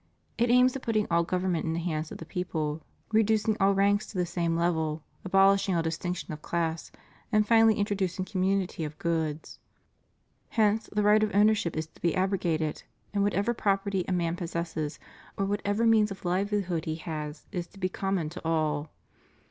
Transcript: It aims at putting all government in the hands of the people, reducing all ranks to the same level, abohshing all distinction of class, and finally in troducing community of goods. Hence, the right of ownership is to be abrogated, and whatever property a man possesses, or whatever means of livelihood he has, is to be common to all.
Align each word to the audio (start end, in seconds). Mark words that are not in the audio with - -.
It 0.39 0.49
aims 0.49 0.75
at 0.75 0.81
putting 0.81 1.05
all 1.11 1.23
government 1.23 1.63
in 1.63 1.73
the 1.73 1.79
hands 1.79 2.11
of 2.11 2.17
the 2.17 2.25
people, 2.25 2.81
reducing 3.13 3.55
all 3.59 3.75
ranks 3.75 4.07
to 4.07 4.17
the 4.17 4.25
same 4.25 4.55
level, 4.57 5.03
abohshing 5.29 5.75
all 5.75 5.83
distinction 5.83 6.33
of 6.33 6.41
class, 6.41 6.91
and 7.31 7.47
finally 7.47 7.77
in 7.77 7.85
troducing 7.85 8.25
community 8.25 8.83
of 8.83 8.97
goods. 8.97 9.59
Hence, 10.49 10.89
the 10.91 11.03
right 11.03 11.21
of 11.21 11.29
ownership 11.35 11.77
is 11.77 11.85
to 11.85 12.01
be 12.01 12.15
abrogated, 12.15 12.81
and 13.13 13.21
whatever 13.23 13.53
property 13.53 14.03
a 14.07 14.11
man 14.11 14.35
possesses, 14.35 14.97
or 15.37 15.45
whatever 15.45 15.85
means 15.85 16.09
of 16.09 16.25
livelihood 16.25 16.85
he 16.85 16.95
has, 16.95 17.45
is 17.51 17.67
to 17.67 17.77
be 17.79 17.87
common 17.87 18.27
to 18.29 18.43
all. 18.43 18.89